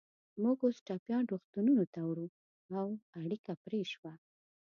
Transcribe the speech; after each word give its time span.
موږ 0.41 0.57
اوس 0.65 0.77
ټپیان 0.87 1.23
روغتونونو 1.31 1.83
ته 1.93 1.99
وړو، 2.07 2.27
او 2.79 2.87
اړیکه 3.21 3.53
پرې 3.63 3.81
شوه. 3.93 4.13